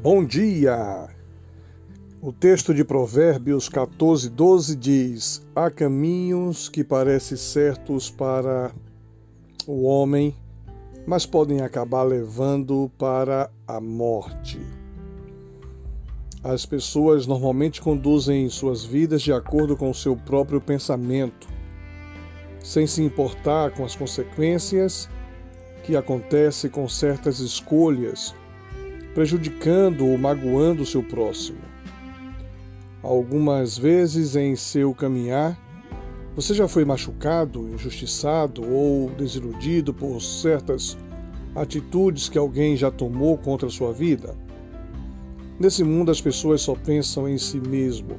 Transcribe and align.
Bom 0.00 0.24
dia! 0.24 1.08
O 2.20 2.32
texto 2.32 2.74
de 2.74 2.84
Provérbios 2.84 3.68
14, 3.68 4.28
12 4.30 4.74
diz: 4.74 5.46
Há 5.54 5.70
caminhos 5.70 6.68
que 6.68 6.82
parecem 6.82 7.36
certos 7.36 8.10
para 8.10 8.72
o 9.64 9.84
homem, 9.84 10.34
mas 11.06 11.24
podem 11.24 11.60
acabar 11.60 12.02
levando 12.02 12.90
para 12.98 13.48
a 13.64 13.80
morte. 13.80 14.60
As 16.42 16.66
pessoas 16.66 17.24
normalmente 17.24 17.80
conduzem 17.80 18.48
suas 18.48 18.84
vidas 18.84 19.22
de 19.22 19.32
acordo 19.32 19.76
com 19.76 19.88
o 19.88 19.94
seu 19.94 20.16
próprio 20.16 20.60
pensamento, 20.60 21.46
sem 22.58 22.88
se 22.88 23.02
importar 23.02 23.70
com 23.70 23.84
as 23.84 23.94
consequências 23.94 25.08
que 25.84 25.94
acontecem 25.94 26.68
com 26.68 26.88
certas 26.88 27.38
escolhas 27.38 28.34
prejudicando 29.14 30.06
ou 30.06 30.16
magoando 30.16 30.82
o 30.82 30.86
seu 30.86 31.02
próximo. 31.02 31.58
Algumas 33.02 33.76
vezes 33.76 34.36
em 34.36 34.54
seu 34.54 34.94
caminhar, 34.94 35.58
você 36.34 36.54
já 36.54 36.66
foi 36.66 36.84
machucado, 36.84 37.68
injustiçado 37.68 38.62
ou 38.64 39.10
desiludido 39.10 39.92
por 39.92 40.20
certas 40.20 40.96
atitudes 41.54 42.28
que 42.28 42.38
alguém 42.38 42.76
já 42.76 42.90
tomou 42.90 43.36
contra 43.36 43.68
a 43.68 43.70
sua 43.70 43.92
vida? 43.92 44.34
Nesse 45.58 45.84
mundo, 45.84 46.10
as 46.10 46.20
pessoas 46.20 46.62
só 46.62 46.74
pensam 46.74 47.28
em 47.28 47.36
si 47.36 47.60
mesmo 47.60 48.16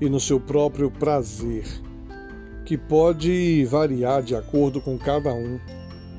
e 0.00 0.08
no 0.08 0.18
seu 0.18 0.40
próprio 0.40 0.90
prazer, 0.90 1.64
que 2.64 2.78
pode 2.78 3.64
variar 3.66 4.22
de 4.22 4.34
acordo 4.34 4.80
com 4.80 4.98
cada 4.98 5.32
um, 5.32 5.58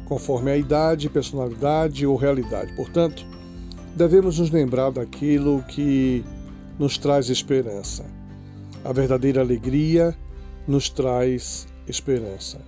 conforme 0.06 0.52
a 0.52 0.58
idade, 0.58 1.10
personalidade 1.10 2.06
ou 2.06 2.16
realidade. 2.16 2.74
Portanto, 2.74 3.26
devemos 3.98 4.38
nos 4.38 4.52
lembrar 4.52 4.92
daquilo 4.92 5.64
que 5.64 6.24
nos 6.78 6.98
traz 6.98 7.30
esperança. 7.30 8.06
A 8.86 8.94
verdadeira 8.94 9.42
alegria 9.42 10.16
nos 10.68 10.88
traz 10.88 11.68
esperança, 11.88 12.60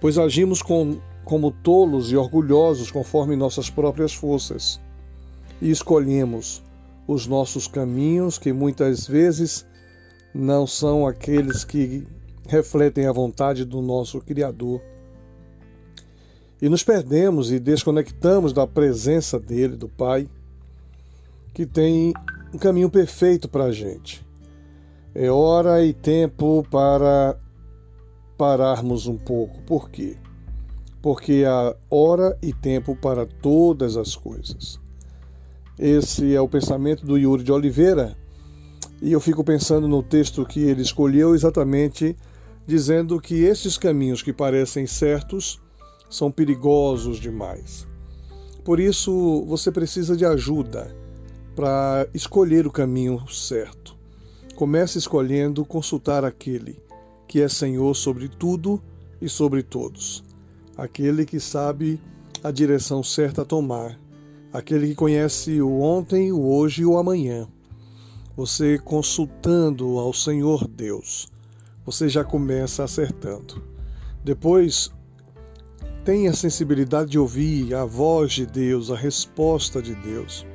pois 0.00 0.18
agimos 0.18 0.60
com, 0.60 0.98
como 1.24 1.52
tolos 1.52 2.10
e 2.10 2.16
orgulhosos 2.16 2.90
conforme 2.90 3.36
nossas 3.36 3.70
próprias 3.70 4.12
forças 4.12 4.80
e 5.62 5.70
escolhemos 5.70 6.62
os 7.06 7.26
nossos 7.26 7.68
caminhos 7.68 8.36
que 8.36 8.52
muitas 8.52 9.06
vezes 9.06 9.64
não 10.34 10.66
são 10.66 11.06
aqueles 11.06 11.62
que 11.64 12.04
refletem 12.48 13.06
a 13.06 13.12
vontade 13.12 13.64
do 13.64 13.80
nosso 13.80 14.20
Criador. 14.20 14.82
E 16.60 16.68
nos 16.68 16.82
perdemos 16.82 17.52
e 17.52 17.60
desconectamos 17.60 18.52
da 18.52 18.66
presença 18.66 19.38
dele, 19.38 19.76
do 19.76 19.88
Pai 19.88 20.28
que 21.54 21.64
tem 21.64 22.12
um 22.52 22.58
caminho 22.58 22.90
perfeito 22.90 23.48
para 23.48 23.64
a 23.64 23.72
gente. 23.72 24.26
É 25.14 25.30
hora 25.30 25.84
e 25.84 25.92
tempo 25.92 26.66
para 26.68 27.38
pararmos 28.36 29.06
um 29.06 29.16
pouco. 29.16 29.62
Por 29.62 29.88
quê? 29.88 30.16
Porque 31.00 31.44
há 31.46 31.76
hora 31.88 32.36
e 32.42 32.52
tempo 32.52 32.96
para 32.96 33.24
todas 33.24 33.96
as 33.96 34.16
coisas. 34.16 34.80
Esse 35.78 36.34
é 36.34 36.40
o 36.40 36.48
pensamento 36.48 37.06
do 37.06 37.16
Yuri 37.16 37.44
de 37.44 37.52
Oliveira, 37.52 38.16
e 39.00 39.12
eu 39.12 39.20
fico 39.20 39.44
pensando 39.44 39.86
no 39.86 40.02
texto 40.02 40.44
que 40.44 40.60
ele 40.60 40.82
escolheu 40.82 41.34
exatamente 41.34 42.16
dizendo 42.66 43.20
que 43.20 43.42
estes 43.42 43.76
caminhos 43.76 44.22
que 44.22 44.32
parecem 44.32 44.86
certos 44.86 45.60
são 46.08 46.30
perigosos 46.30 47.18
demais. 47.18 47.86
Por 48.64 48.80
isso, 48.80 49.44
você 49.46 49.70
precisa 49.70 50.16
de 50.16 50.24
ajuda 50.24 51.03
para 51.54 52.08
escolher 52.12 52.66
o 52.66 52.70
caminho 52.70 53.26
certo. 53.28 53.96
Comece 54.54 54.98
escolhendo 54.98 55.64
consultar 55.64 56.24
aquele 56.24 56.82
que 57.26 57.40
é 57.40 57.48
Senhor 57.48 57.94
sobre 57.94 58.28
tudo 58.28 58.82
e 59.20 59.28
sobre 59.28 59.62
todos, 59.62 60.22
aquele 60.76 61.24
que 61.24 61.40
sabe 61.40 62.00
a 62.42 62.50
direção 62.50 63.02
certa 63.02 63.42
a 63.42 63.44
tomar, 63.44 63.98
aquele 64.52 64.88
que 64.88 64.94
conhece 64.94 65.60
o 65.60 65.80
ontem, 65.80 66.30
o 66.30 66.46
hoje 66.46 66.82
e 66.82 66.86
o 66.86 66.98
amanhã. 66.98 67.48
Você 68.36 68.78
consultando 68.78 69.98
ao 69.98 70.12
Senhor 70.12 70.66
Deus, 70.68 71.28
você 71.84 72.08
já 72.08 72.24
começa 72.24 72.84
acertando. 72.84 73.62
Depois, 74.22 74.92
tenha 76.04 76.30
a 76.30 76.34
sensibilidade 76.34 77.10
de 77.12 77.18
ouvir 77.18 77.74
a 77.74 77.84
voz 77.84 78.32
de 78.32 78.46
Deus, 78.46 78.90
a 78.90 78.96
resposta 78.96 79.80
de 79.80 79.94
Deus. 79.94 80.46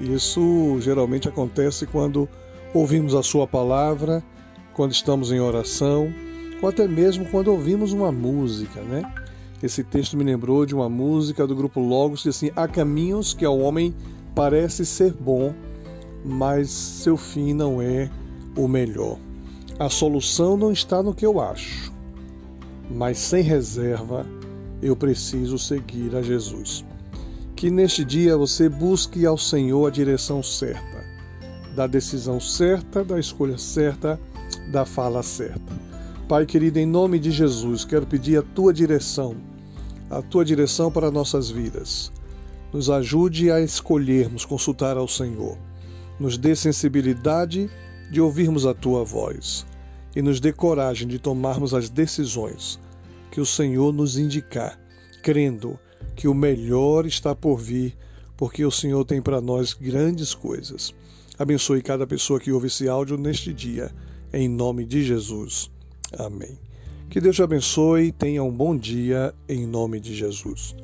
Isso 0.00 0.78
geralmente 0.80 1.28
acontece 1.28 1.86
quando 1.86 2.28
ouvimos 2.72 3.14
a 3.14 3.22
Sua 3.22 3.46
palavra, 3.46 4.22
quando 4.74 4.92
estamos 4.92 5.32
em 5.32 5.40
oração, 5.40 6.12
ou 6.62 6.68
até 6.68 6.86
mesmo 6.86 7.24
quando 7.26 7.48
ouvimos 7.48 7.92
uma 7.92 8.12
música, 8.12 8.80
né? 8.82 9.02
Esse 9.62 9.82
texto 9.82 10.16
me 10.16 10.22
lembrou 10.22 10.64
de 10.64 10.74
uma 10.74 10.88
música 10.88 11.46
do 11.46 11.56
grupo 11.56 11.80
Logos 11.80 12.22
que 12.22 12.28
assim: 12.28 12.50
há 12.54 12.68
caminhos 12.68 13.34
que 13.34 13.44
ao 13.44 13.58
homem 13.58 13.92
parece 14.34 14.86
ser 14.86 15.12
bom, 15.12 15.52
mas 16.24 16.70
seu 16.70 17.16
fim 17.16 17.52
não 17.52 17.82
é 17.82 18.08
o 18.56 18.68
melhor. 18.68 19.18
A 19.78 19.88
solução 19.88 20.56
não 20.56 20.70
está 20.70 21.02
no 21.02 21.14
que 21.14 21.26
eu 21.26 21.40
acho, 21.40 21.92
mas 22.90 23.18
sem 23.18 23.42
reserva 23.42 24.24
eu 24.80 24.94
preciso 24.94 25.58
seguir 25.58 26.14
a 26.14 26.22
Jesus. 26.22 26.84
Que 27.58 27.72
neste 27.72 28.04
dia 28.04 28.36
você 28.36 28.68
busque 28.68 29.26
ao 29.26 29.36
Senhor 29.36 29.84
a 29.84 29.90
direção 29.90 30.44
certa, 30.44 31.04
da 31.74 31.88
decisão 31.88 32.38
certa, 32.38 33.02
da 33.02 33.18
escolha 33.18 33.58
certa, 33.58 34.16
da 34.70 34.84
fala 34.84 35.24
certa. 35.24 35.76
Pai 36.28 36.46
querido, 36.46 36.78
em 36.78 36.86
nome 36.86 37.18
de 37.18 37.32
Jesus, 37.32 37.84
quero 37.84 38.06
pedir 38.06 38.38
a 38.38 38.42
tua 38.42 38.72
direção, 38.72 39.34
a 40.08 40.22
tua 40.22 40.44
direção 40.44 40.88
para 40.88 41.10
nossas 41.10 41.50
vidas. 41.50 42.12
Nos 42.72 42.88
ajude 42.88 43.50
a 43.50 43.60
escolhermos 43.60 44.44
consultar 44.44 44.96
ao 44.96 45.08
Senhor. 45.08 45.58
Nos 46.16 46.38
dê 46.38 46.54
sensibilidade 46.54 47.68
de 48.08 48.20
ouvirmos 48.20 48.66
a 48.66 48.72
tua 48.72 49.02
voz 49.02 49.66
e 50.14 50.22
nos 50.22 50.38
dê 50.38 50.52
coragem 50.52 51.08
de 51.08 51.18
tomarmos 51.18 51.74
as 51.74 51.90
decisões 51.90 52.78
que 53.32 53.40
o 53.40 53.46
Senhor 53.46 53.92
nos 53.92 54.16
indicar, 54.16 54.78
crendo 55.24 55.76
que 56.18 56.26
o 56.26 56.34
melhor 56.34 57.06
está 57.06 57.32
por 57.32 57.58
vir, 57.58 57.96
porque 58.36 58.64
o 58.64 58.72
Senhor 58.72 59.04
tem 59.04 59.22
para 59.22 59.40
nós 59.40 59.72
grandes 59.72 60.34
coisas. 60.34 60.92
Abençoe 61.38 61.80
cada 61.80 62.08
pessoa 62.08 62.40
que 62.40 62.50
ouve 62.50 62.66
esse 62.66 62.88
áudio 62.88 63.16
neste 63.16 63.52
dia, 63.52 63.94
em 64.32 64.48
nome 64.48 64.84
de 64.84 65.04
Jesus. 65.04 65.70
Amém. 66.18 66.58
Que 67.08 67.20
Deus 67.20 67.36
te 67.36 67.42
abençoe 67.44 68.06
e 68.06 68.12
tenha 68.12 68.42
um 68.42 68.50
bom 68.50 68.76
dia, 68.76 69.32
em 69.48 69.64
nome 69.64 70.00
de 70.00 70.12
Jesus. 70.12 70.74